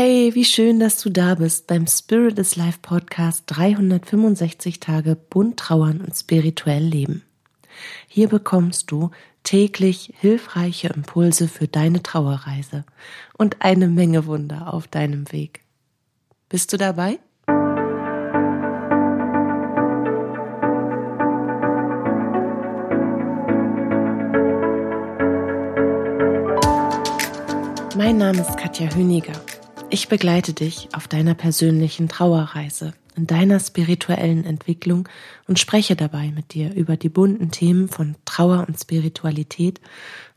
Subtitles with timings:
[0.00, 5.56] Hey, wie schön, dass du da bist beim Spirit is Life Podcast 365 Tage bunt
[5.58, 7.24] trauern und spirituell leben.
[8.06, 9.10] Hier bekommst du
[9.42, 12.84] täglich hilfreiche Impulse für deine Trauerreise
[13.36, 15.62] und eine Menge Wunder auf deinem Weg.
[16.48, 17.18] Bist du dabei?
[27.96, 29.34] Mein Name ist Katja Hüniger
[29.90, 35.08] ich begleite dich auf deiner persönlichen Trauerreise, in deiner spirituellen Entwicklung
[35.46, 39.80] und spreche dabei mit dir über die bunten Themen von Trauer und Spiritualität,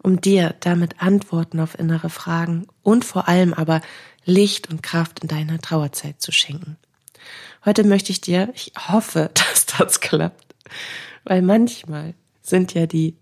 [0.02, 3.82] um dir damit Antworten auf innere Fragen und vor allem aber
[4.24, 6.78] Licht und Kraft in deiner Trauerzeit zu schenken.
[7.66, 10.56] Heute möchte ich dir, ich hoffe, dass das klappt,
[11.26, 13.16] weil manchmal sind ja die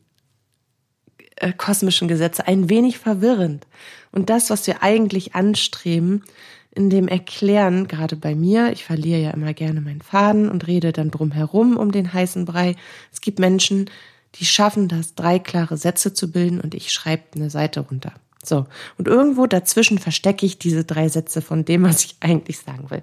[1.39, 3.67] äh, kosmischen Gesetze ein wenig verwirrend.
[4.11, 6.23] Und das, was wir eigentlich anstreben,
[6.71, 10.91] in dem Erklären, gerade bei mir, ich verliere ja immer gerne meinen Faden und rede
[10.91, 12.75] dann drum herum um den heißen Brei.
[13.11, 13.89] Es gibt Menschen,
[14.35, 18.13] die schaffen das, drei klare Sätze zu bilden und ich schreibe eine Seite runter.
[18.43, 18.67] So.
[18.97, 23.01] Und irgendwo dazwischen verstecke ich diese drei Sätze von dem, was ich eigentlich sagen will.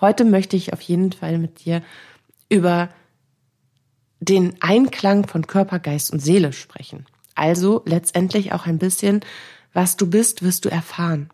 [0.00, 1.82] Heute möchte ich auf jeden Fall mit dir
[2.48, 2.90] über
[4.20, 7.06] den Einklang von Körper, Geist und Seele sprechen.
[7.38, 9.20] Also letztendlich auch ein bisschen,
[9.72, 11.30] was du bist, wirst du erfahren.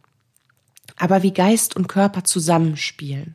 [0.97, 3.35] Aber wie Geist und Körper zusammenspielen.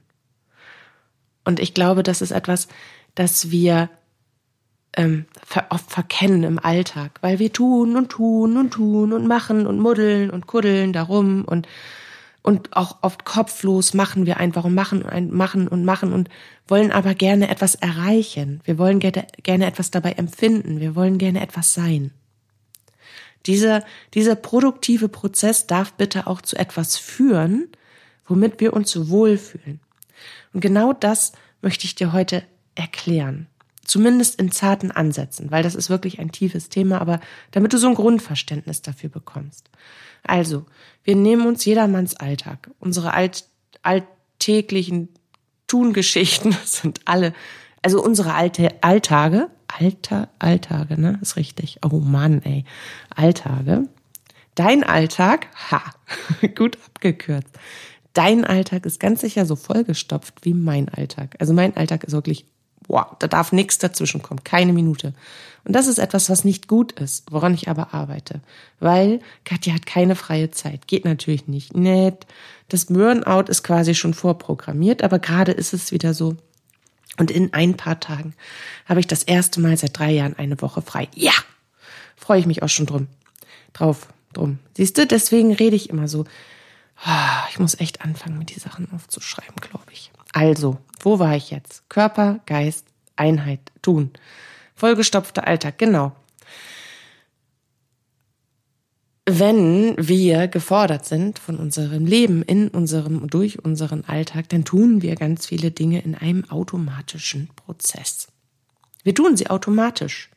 [1.43, 2.67] Und ich glaube, das ist etwas,
[3.15, 3.89] das wir
[4.95, 5.25] ähm,
[5.69, 10.29] oft verkennen im Alltag, weil wir tun und tun und tun und machen und muddeln
[10.29, 11.67] und kuddeln darum und
[12.41, 16.29] und auch oft kopflos machen wir einfach und machen und machen und machen und
[16.67, 18.61] wollen aber gerne etwas erreichen.
[18.63, 20.79] Wir wollen gerne, gerne etwas dabei empfinden.
[20.79, 22.11] Wir wollen gerne etwas sein.
[23.45, 27.69] Dieser, dieser produktive Prozess darf bitte auch zu etwas führen,
[28.25, 29.79] womit wir uns wohlfühlen.
[30.53, 31.31] Und genau das
[31.61, 32.43] möchte ich dir heute
[32.75, 33.47] erklären.
[33.83, 37.19] Zumindest in zarten Ansätzen, weil das ist wirklich ein tiefes Thema, aber
[37.52, 39.69] damit du so ein Grundverständnis dafür bekommst.
[40.23, 40.65] Also,
[41.03, 42.69] wir nehmen uns jedermanns Alltag.
[42.80, 43.45] Unsere alt,
[43.81, 45.09] alltäglichen
[45.65, 47.33] Tungeschichten sind alle,
[47.81, 51.19] also unsere alte Alltage, Alter, Alltage, ne?
[51.21, 51.79] Ist richtig.
[51.83, 52.65] Oh Mann, ey.
[53.15, 53.87] Alltage.
[54.55, 55.81] Dein Alltag, ha,
[56.55, 57.57] gut abgekürzt.
[58.13, 61.35] Dein Alltag ist ganz sicher so vollgestopft wie mein Alltag.
[61.39, 62.45] Also mein Alltag ist wirklich,
[62.87, 65.13] wow, da darf nichts dazwischen kommen, keine Minute.
[65.63, 68.41] Und das ist etwas, was nicht gut ist, woran ich aber arbeite.
[68.79, 70.87] Weil Katja hat keine freie Zeit.
[70.87, 71.75] Geht natürlich nicht.
[71.77, 72.25] Nett.
[72.67, 76.35] Das Burnout ist quasi schon vorprogrammiert, aber gerade ist es wieder so,
[77.19, 78.33] und in ein paar Tagen
[78.87, 81.07] habe ich das erste Mal seit drei Jahren eine Woche frei.
[81.13, 81.33] Ja,
[82.15, 83.07] freue ich mich auch schon drum.
[83.73, 84.59] Drauf, drum.
[84.75, 86.25] Siehst du, deswegen rede ich immer so.
[87.03, 90.11] Ah, ich muss echt anfangen, mir die Sachen aufzuschreiben, glaube ich.
[90.33, 91.87] Also, wo war ich jetzt?
[91.89, 92.85] Körper, Geist,
[93.15, 94.11] Einheit, tun.
[94.75, 96.15] Vollgestopfter Alltag, genau
[99.37, 105.15] wenn wir gefordert sind von unserem Leben, in unserem, durch unseren Alltag, dann tun wir
[105.15, 108.27] ganz viele Dinge in einem automatischen Prozess.
[109.03, 110.29] Wir tun sie automatisch.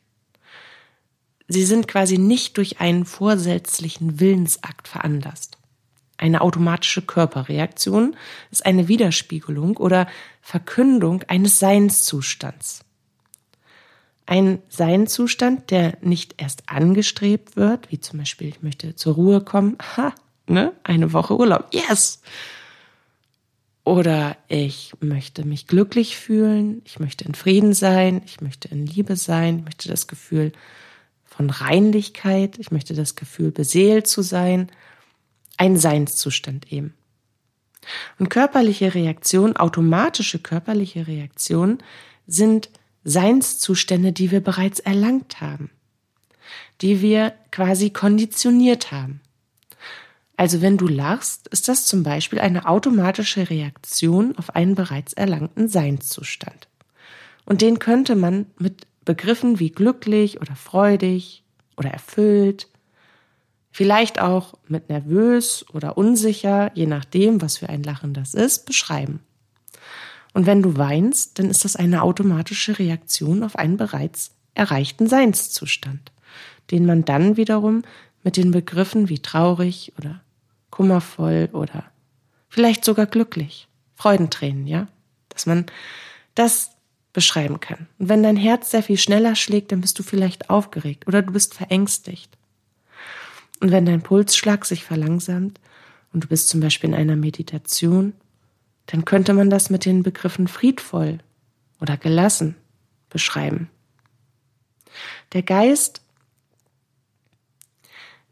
[1.47, 5.57] Sie sind quasi nicht durch einen vorsätzlichen Willensakt veranlasst.
[6.17, 8.15] Eine automatische Körperreaktion
[8.51, 10.07] ist eine Widerspiegelung oder
[10.41, 12.85] Verkündung eines Seinszustands.
[14.25, 19.77] Ein Seinzustand, der nicht erst angestrebt wird, wie zum Beispiel, ich möchte zur Ruhe kommen,
[19.97, 20.13] ha,
[20.47, 22.21] ne, eine Woche Urlaub, yes!
[23.85, 29.17] Oder ich möchte mich glücklich fühlen, ich möchte in Frieden sein, ich möchte in Liebe
[29.17, 30.53] sein, ich möchte das Gefühl
[31.25, 34.71] von Reinlichkeit, ich möchte das Gefühl beseelt zu sein,
[35.57, 36.93] ein Seinszustand eben.
[38.19, 41.79] Und körperliche Reaktionen, automatische körperliche Reaktionen
[42.25, 42.69] sind
[43.03, 45.69] Seinszustände, die wir bereits erlangt haben,
[46.81, 49.21] die wir quasi konditioniert haben.
[50.35, 55.67] Also wenn du lachst, ist das zum Beispiel eine automatische Reaktion auf einen bereits erlangten
[55.67, 56.67] Seinszustand.
[57.45, 61.43] Und den könnte man mit Begriffen wie glücklich oder freudig
[61.77, 62.69] oder erfüllt,
[63.71, 69.19] vielleicht auch mit nervös oder unsicher, je nachdem, was für ein Lachen das ist, beschreiben.
[70.33, 76.11] Und wenn du weinst, dann ist das eine automatische Reaktion auf einen bereits erreichten Seinszustand,
[76.71, 77.83] den man dann wiederum
[78.23, 80.21] mit den Begriffen wie traurig oder
[80.69, 81.83] kummervoll oder
[82.49, 84.87] vielleicht sogar glücklich, Freudentränen, ja,
[85.29, 85.65] dass man
[86.35, 86.71] das
[87.11, 87.87] beschreiben kann.
[87.99, 91.31] Und wenn dein Herz sehr viel schneller schlägt, dann bist du vielleicht aufgeregt oder du
[91.31, 92.35] bist verängstigt.
[93.59, 95.59] Und wenn dein Pulsschlag sich verlangsamt
[96.11, 98.13] und du bist zum Beispiel in einer Meditation,
[98.85, 101.19] dann könnte man das mit den Begriffen friedvoll
[101.79, 102.55] oder gelassen
[103.09, 103.69] beschreiben.
[105.33, 106.01] Der Geist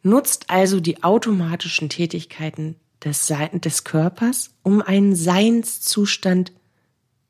[0.03, 6.51] nutzt also die automatischen Tätigkeiten des, des Körpers, um einen Seinszustand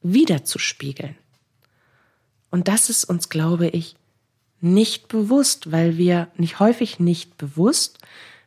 [0.01, 1.15] wiederzuspiegeln.
[2.49, 3.95] Und das ist uns, glaube ich,
[4.59, 7.99] nicht bewusst, weil wir nicht häufig nicht bewusst,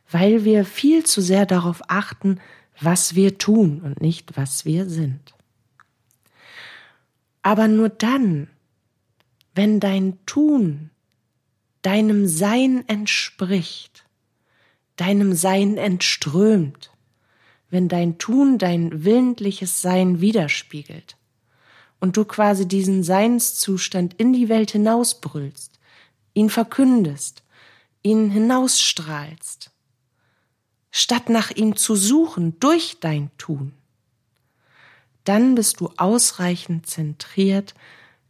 [0.09, 2.39] weil wir viel zu sehr darauf achten,
[2.79, 5.33] was wir tun und nicht, was wir sind.
[7.41, 8.47] Aber nur dann,
[9.53, 10.89] wenn dein Tun
[11.81, 14.05] deinem Sein entspricht,
[14.95, 16.91] deinem Sein entströmt,
[17.69, 21.17] wenn dein Tun dein willentliches Sein widerspiegelt
[21.99, 25.79] und du quasi diesen Seinszustand in die Welt hinausbrüllst,
[26.33, 27.43] ihn verkündest,
[28.01, 29.71] ihn hinausstrahlst,
[30.97, 33.73] statt nach ihm zu suchen durch dein Tun,
[35.25, 37.75] dann bist du ausreichend zentriert,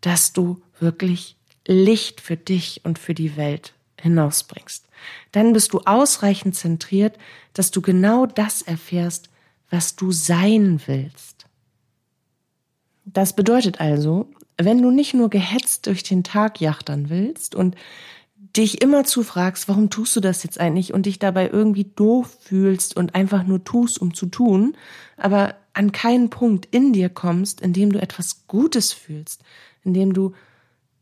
[0.02, 1.36] dass du wirklich
[1.68, 4.88] Licht für dich und für die Welt hinausbringst.
[5.32, 7.20] Dann bist du ausreichend zentriert,
[7.54, 9.30] dass du genau das erfährst,
[9.70, 11.46] was du sein willst.
[13.06, 14.28] Das bedeutet also,
[14.58, 17.76] wenn du nicht nur gehetzt durch den Tag jachtern willst und
[18.57, 20.94] dich immer zu fragst, warum tust du das jetzt eigentlich?
[20.94, 24.75] Und dich dabei irgendwie doof fühlst und einfach nur tust, um zu tun,
[25.18, 29.42] aber an keinen Punkt in dir kommst, in dem du etwas Gutes fühlst,
[29.84, 30.34] in dem du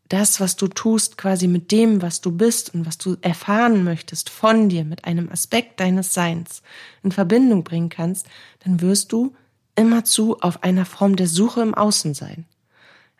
[0.09, 4.29] das, was du tust, quasi mit dem, was du bist und was du erfahren möchtest
[4.29, 6.61] von dir, mit einem Aspekt deines Seins
[7.03, 8.27] in Verbindung bringen kannst,
[8.63, 9.35] dann wirst du
[9.75, 12.45] immerzu auf einer Form der Suche im Außen sein,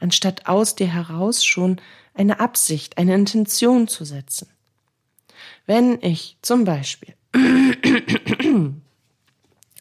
[0.03, 1.77] anstatt aus dir heraus schon
[2.13, 4.49] eine Absicht, eine Intention zu setzen.
[5.65, 7.15] Wenn ich zum Beispiel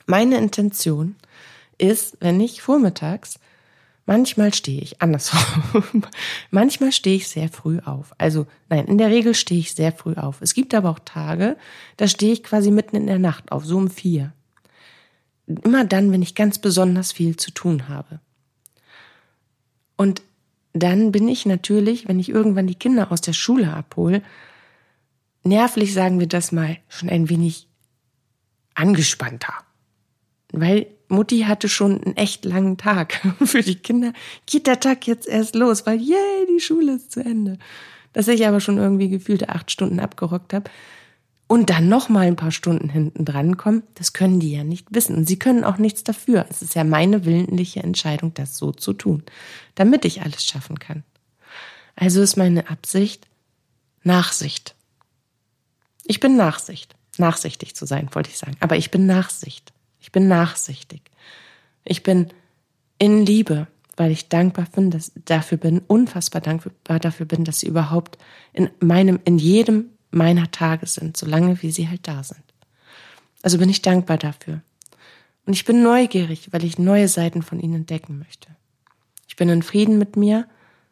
[0.06, 1.16] meine Intention
[1.76, 3.38] ist, wenn ich vormittags
[4.04, 6.02] Manchmal stehe ich andersrum.
[6.50, 8.12] Manchmal stehe ich sehr früh auf.
[8.18, 10.40] Also nein, in der Regel stehe ich sehr früh auf.
[10.40, 11.56] Es gibt aber auch Tage,
[11.98, 14.32] da stehe ich quasi mitten in der Nacht auf, so um vier.
[15.46, 18.18] Immer dann, wenn ich ganz besonders viel zu tun habe.
[19.96, 20.22] Und
[20.72, 24.22] dann bin ich natürlich, wenn ich irgendwann die Kinder aus der Schule abhole,
[25.44, 27.68] nervlich sagen wir das mal, schon ein wenig
[28.74, 29.52] angespannter.
[30.52, 33.20] Weil Mutti hatte schon einen echt langen Tag.
[33.44, 34.12] Für die Kinder
[34.46, 37.58] geht der Tag jetzt erst los, weil yay, die Schule ist zu Ende.
[38.12, 40.70] Dass ich aber schon irgendwie gefühlte acht Stunden abgerockt habe
[41.52, 44.86] und dann noch mal ein paar Stunden hinten dran kommen, das können die ja nicht
[44.88, 45.14] wissen.
[45.14, 46.46] Und sie können auch nichts dafür.
[46.48, 49.22] Es ist ja meine willentliche Entscheidung, das so zu tun,
[49.74, 51.04] damit ich alles schaffen kann.
[51.94, 53.28] Also ist meine Absicht
[54.02, 54.74] Nachsicht.
[56.04, 56.96] Ich bin Nachsicht.
[57.18, 58.56] Nachsichtig zu sein, wollte ich sagen.
[58.60, 59.74] Aber ich bin Nachsicht.
[60.00, 61.02] Ich bin nachsichtig.
[61.84, 62.28] Ich bin
[62.98, 67.66] in Liebe, weil ich dankbar bin, dass, dafür bin, unfassbar dankbar dafür bin, dass sie
[67.66, 68.16] überhaupt
[68.54, 72.42] in meinem, in jedem meiner Tage sind, solange wie sie halt da sind.
[73.42, 74.62] Also bin ich dankbar dafür.
[75.44, 78.48] Und ich bin neugierig, weil ich neue Seiten von ihnen entdecken möchte.
[79.26, 80.46] Ich bin in Frieden mit mir,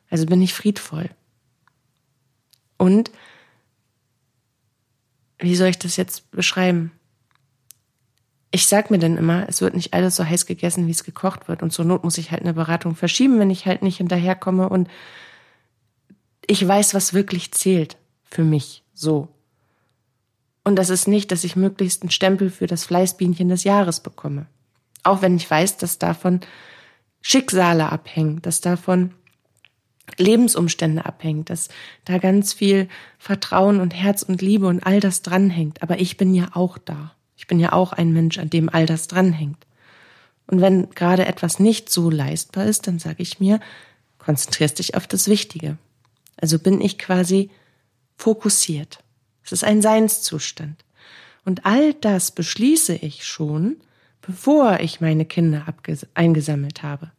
[0.08, 1.10] also bin ich friedvoll.
[2.76, 3.10] Und
[5.38, 6.92] wie soll ich das jetzt beschreiben?
[8.52, 11.48] ich sag mir dann immer, es wird nicht alles so heiß gegessen, wie es gekocht
[11.48, 11.62] wird.
[11.62, 14.68] Und zur Not muss ich halt eine Beratung verschieben, wenn ich halt nicht hinterherkomme.
[14.68, 14.88] Und
[16.46, 19.28] ich weiß, was wirklich zählt für mich so.
[20.62, 24.46] Und das ist nicht, dass ich möglichst einen Stempel für das Fleißbienchen des Jahres bekomme.
[25.02, 26.40] Auch wenn ich weiß, dass davon
[27.22, 29.14] Schicksale abhängen, dass davon
[30.18, 31.68] Lebensumstände abhängen, dass
[32.04, 32.88] da ganz viel
[33.18, 35.82] Vertrauen und Herz und Liebe und all das dranhängt.
[35.82, 37.14] Aber ich bin ja auch da.
[37.36, 39.66] Ich bin ja auch ein Mensch, an dem all das dranhängt.
[40.46, 43.60] Und wenn gerade etwas nicht so leistbar ist, dann sage ich mir,
[44.18, 45.78] konzentrierst dich auf das Wichtige.
[46.36, 47.50] Also bin ich quasi
[48.20, 49.02] fokussiert.
[49.42, 50.84] Es ist ein Seinszustand.
[51.44, 53.76] Und all das beschließe ich schon,
[54.20, 55.64] bevor ich meine Kinder
[56.14, 57.10] eingesammelt habe,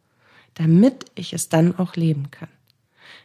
[0.54, 2.48] damit ich es dann auch leben kann.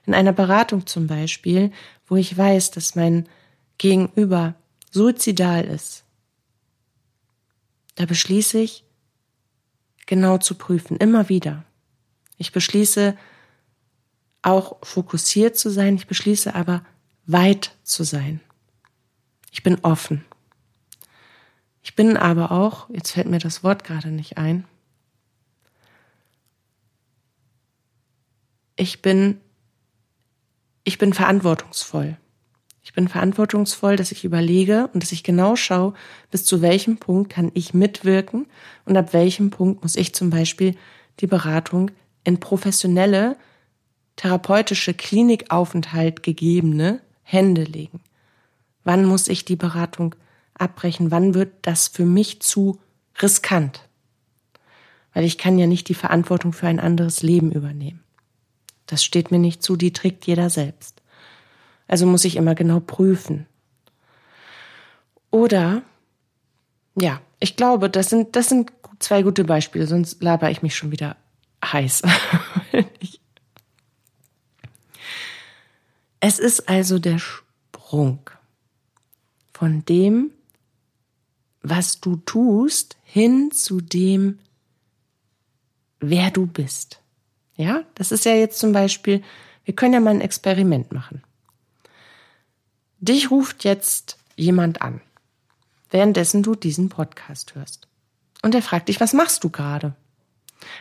[0.07, 1.71] In einer Beratung zum Beispiel,
[2.07, 3.29] wo ich weiß, dass mein
[3.77, 4.55] Gegenüber
[4.89, 6.03] suizidal ist,
[7.95, 8.83] da beschließe ich,
[10.07, 11.63] genau zu prüfen, immer wieder.
[12.37, 13.15] Ich beschließe
[14.41, 16.83] auch fokussiert zu sein, ich beschließe aber
[17.27, 18.39] weit zu sein.
[19.51, 20.25] Ich bin offen.
[21.83, 24.65] Ich bin aber auch, jetzt fällt mir das Wort gerade nicht ein,
[28.75, 29.39] ich bin,
[30.83, 32.17] ich bin verantwortungsvoll.
[32.83, 35.93] Ich bin verantwortungsvoll, dass ich überlege und dass ich genau schaue,
[36.31, 38.47] bis zu welchem Punkt kann ich mitwirken
[38.85, 40.75] und ab welchem Punkt muss ich zum Beispiel
[41.19, 41.91] die Beratung
[42.23, 43.37] in professionelle,
[44.15, 47.99] therapeutische Klinikaufenthalt gegebene Hände legen.
[48.85, 50.15] Wann muss ich die Beratung
[50.53, 51.11] abbrechen?
[51.11, 52.79] Wann wird das für mich zu
[53.21, 53.81] riskant?
[55.13, 58.01] Weil ich kann ja nicht die Verantwortung für ein anderes Leben übernehmen.
[58.85, 61.01] Das steht mir nicht zu, die trägt jeder selbst.
[61.85, 63.45] Also muss ich immer genau prüfen.
[65.29, 65.81] Oder,
[66.95, 70.91] ja, ich glaube, das sind, das sind zwei gute Beispiele, sonst laber ich mich schon
[70.91, 71.17] wieder
[71.61, 72.03] heiß.
[76.19, 78.29] es ist also der Sprung
[79.53, 80.31] von dem,
[81.61, 84.39] was du tust, hin zu dem,
[85.99, 87.01] wer du bist.
[87.55, 89.23] Ja, das ist ja jetzt zum Beispiel,
[89.65, 91.23] wir können ja mal ein Experiment machen.
[92.99, 95.01] Dich ruft jetzt jemand an,
[95.89, 97.87] währenddessen du diesen Podcast hörst.
[98.43, 99.95] Und er fragt dich, was machst du gerade?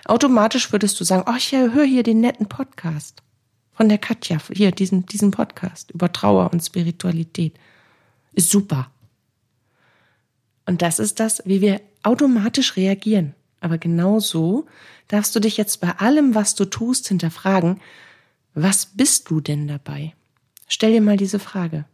[0.04, 3.22] Automatisch würdest du sagen, oh, ich höre hier den netten Podcast
[3.76, 7.54] von der Katja, hier diesen, diesen Podcast über Trauer und Spiritualität.
[8.32, 8.90] Ist super.
[10.64, 13.34] Und das ist das, wie wir automatisch reagieren.
[13.60, 14.66] Aber genau so
[15.08, 17.80] darfst du dich jetzt bei allem, was du tust, hinterfragen,
[18.54, 20.14] was bist du denn dabei?
[20.66, 21.84] Stell dir mal diese Frage.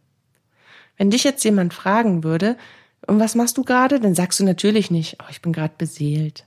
[0.97, 2.57] Wenn dich jetzt jemand fragen würde,
[3.05, 3.99] und was machst du gerade?
[3.99, 6.45] Dann sagst du natürlich nicht, oh, ich bin gerade beseelt.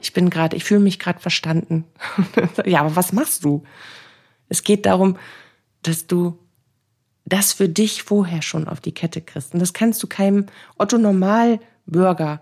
[0.00, 1.84] Ich bin gerade, ich fühle mich gerade verstanden.
[2.64, 3.62] ja, aber was machst du?
[4.48, 5.16] Es geht darum,
[5.82, 6.38] dass du
[7.24, 9.54] das für dich vorher schon auf die Kette kriegst.
[9.54, 10.46] Und das kannst du keinem
[10.76, 12.40] Otto Normalbürger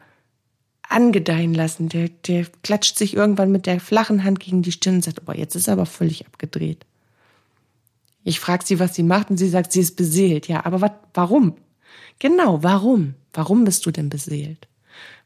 [0.89, 1.89] angedeihen lassen.
[1.89, 5.33] Der, der klatscht sich irgendwann mit der flachen Hand gegen die Stirn und sagt, oh,
[5.33, 6.85] jetzt ist er aber völlig abgedreht.
[8.25, 10.49] Ich frage sie, was sie macht, und sie sagt, sie ist beseelt.
[10.49, 11.57] Ja, aber wat, warum?
[12.19, 13.15] Genau, warum?
[13.33, 14.69] Warum bist du denn beseelt?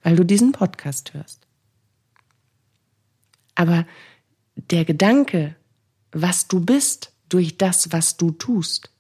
[0.03, 1.47] Weil du diesen Podcast hörst.
[3.55, 3.87] Aber
[4.55, 5.57] der Gedanke,
[6.23, 8.91] was du bist durch das, was du tust,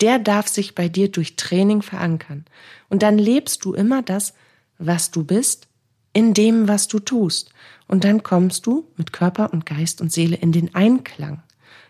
[0.00, 2.44] der darf sich bei dir durch Training verankern.
[2.88, 4.34] Und dann lebst du immer das,
[4.78, 5.68] was du bist,
[6.12, 7.50] in dem, was du tust.
[7.86, 11.42] Und dann kommst du mit Körper und Geist und Seele in den Einklang.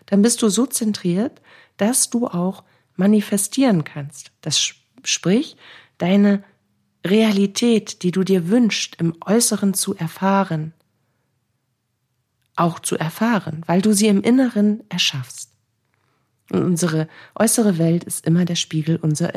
[0.07, 1.41] Dann bist du so zentriert,
[1.77, 2.63] dass du auch
[2.95, 4.31] manifestieren kannst.
[4.41, 4.59] Das
[5.03, 5.57] sprich,
[5.97, 6.43] deine
[7.05, 10.73] Realität, die du dir wünschst, im Äußeren zu erfahren,
[12.61, 15.49] auch zu erfahren, weil du sie im Inneren erschaffst.
[16.51, 19.33] Und unsere äußere Welt ist immer der Spiegel unserer,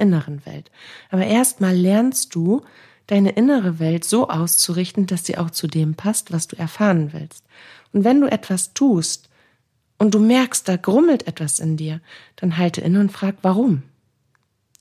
[0.00, 0.70] inneren Welt.
[1.10, 2.62] Aber erstmal lernst du,
[3.06, 7.44] deine innere Welt so auszurichten, dass sie auch zu dem passt, was du erfahren willst.
[7.92, 9.30] Und wenn du etwas tust
[9.98, 12.00] und du merkst, da grummelt etwas in dir,
[12.36, 13.82] dann halte inne und frag, warum?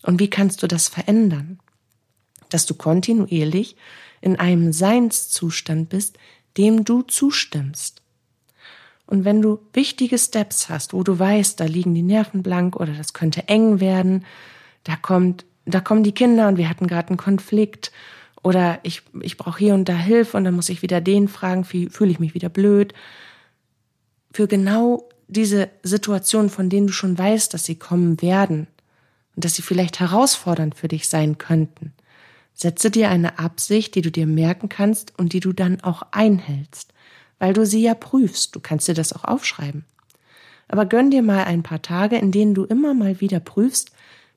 [0.04, 1.60] Und wie kannst du das verändern?
[2.50, 3.76] Dass du kontinuierlich
[4.22, 6.18] in einem Seinszustand bist,
[6.58, 8.02] dem du zustimmst.
[9.06, 12.94] Und wenn du wichtige Steps hast, wo du weißt, da liegen die Nerven blank oder
[12.94, 14.26] das könnte eng werden,
[14.84, 17.92] da kommt, da kommen die Kinder und wir hatten gerade einen Konflikt
[18.44, 21.64] oder ich, ich brauche hier und da Hilfe und dann muss ich wieder den fragen,
[21.64, 22.94] fühle ich mich wieder blöd.
[24.32, 28.68] Für genau diese Situationen, von denen du schon weißt, dass sie kommen werden
[29.36, 31.94] und dass sie vielleicht herausfordernd für dich sein könnten,
[32.60, 36.92] Setze dir eine Absicht, die du dir merken kannst und die du dann auch einhältst,
[37.38, 38.56] weil du sie ja prüfst.
[38.56, 39.86] Du kannst dir das auch aufschreiben.
[40.68, 43.92] Aber gönn dir mal ein paar Tage, in denen du immer mal wieder prüfst,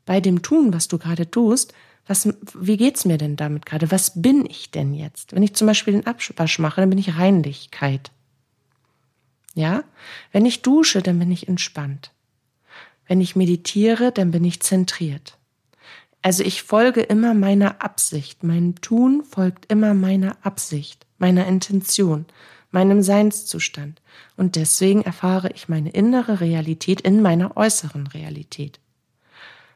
[0.04, 1.72] bei dem Tun, was du gerade tust,
[2.06, 3.90] was, wie geht's mir denn damit gerade?
[3.90, 5.34] Was bin ich denn jetzt?
[5.34, 8.10] Wenn ich zum Beispiel den Abwasch mache, dann bin ich Reinlichkeit.
[9.54, 9.82] Ja?
[10.30, 12.12] Wenn ich dusche, dann bin ich entspannt.
[13.06, 15.38] Wenn ich meditiere, dann bin ich zentriert.
[16.22, 18.44] Also ich folge immer meiner Absicht.
[18.44, 22.26] Mein Tun folgt immer meiner Absicht, meiner Intention,
[22.70, 24.02] meinem Seinszustand.
[24.36, 28.80] Und deswegen erfahre ich meine innere Realität in meiner äußeren Realität.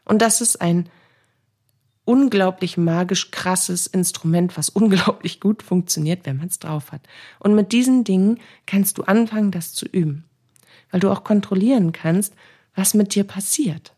[0.05, 0.89] Und das ist ein
[2.05, 7.01] unglaublich magisch krasses Instrument, was unglaublich gut funktioniert, wenn man es drauf hat.
[7.39, 10.25] Und mit diesen Dingen kannst du anfangen, das zu üben,
[10.91, 12.35] weil du auch kontrollieren kannst,
[12.75, 13.95] was mit dir passiert.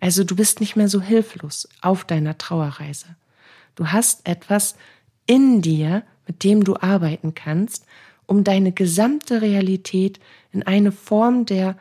[0.00, 3.06] Also du bist nicht mehr so hilflos auf deiner Trauerreise.
[3.74, 4.74] Du hast etwas
[5.26, 7.84] in dir, mit dem du arbeiten kannst,
[8.26, 10.20] um deine gesamte Realität
[10.52, 11.76] in eine Form der,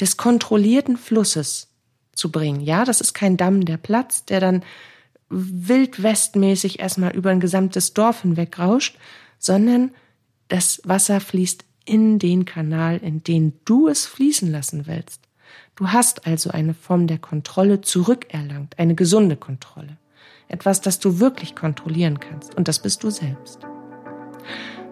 [0.00, 1.68] des kontrollierten Flusses
[2.14, 2.60] zu bringen.
[2.60, 4.64] Ja, das ist kein Damm, der platzt, der dann
[5.28, 8.96] wildwestmäßig erstmal über ein gesamtes Dorf hinweg rauscht,
[9.38, 9.90] sondern
[10.48, 15.20] das Wasser fließt in den Kanal, in den du es fließen lassen willst.
[15.76, 19.96] Du hast also eine Form der Kontrolle zurückerlangt, eine gesunde Kontrolle.
[20.46, 22.54] Etwas, das du wirklich kontrollieren kannst.
[22.54, 23.58] Und das bist du selbst.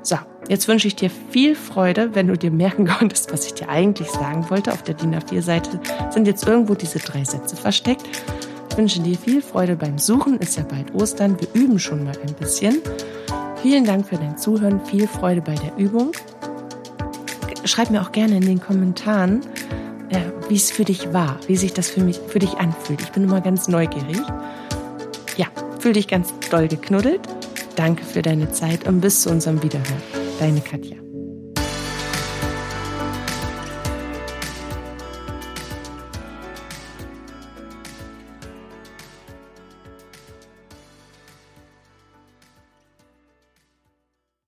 [0.03, 0.17] So,
[0.49, 4.11] jetzt wünsche ich dir viel Freude, wenn du dir merken konntest, was ich dir eigentlich
[4.11, 4.73] sagen wollte.
[4.73, 8.03] Auf der DIN A4-Seite sind jetzt irgendwo diese drei Sätze versteckt.
[8.71, 10.39] Ich wünsche dir viel Freude beim Suchen.
[10.39, 11.39] Ist ja bald Ostern.
[11.39, 12.81] Wir üben schon mal ein bisschen.
[13.63, 14.85] Vielen Dank für dein Zuhören.
[14.85, 16.11] Viel Freude bei der Übung.
[17.65, 19.43] Schreib mir auch gerne in den Kommentaren,
[20.53, 23.01] wie es für dich war, wie sich das für mich, für dich anfühlt.
[23.01, 24.19] Ich bin immer ganz neugierig.
[25.39, 25.47] Ja,
[25.79, 27.23] fühl dich ganz doll geknuddelt.
[27.75, 30.03] Danke für deine Zeit und bis zu unserem Wiederhören.
[30.39, 31.12] Deine Katja.